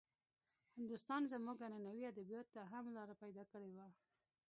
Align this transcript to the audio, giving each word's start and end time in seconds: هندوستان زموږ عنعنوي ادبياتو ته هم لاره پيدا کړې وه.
هندوستان 0.77 1.21
زموږ 1.33 1.57
عنعنوي 1.67 2.03
ادبياتو 2.11 2.51
ته 2.55 2.61
هم 2.71 2.85
لاره 2.95 3.13
پيدا 3.23 3.43
کړې 3.51 3.69
وه. 3.75 3.87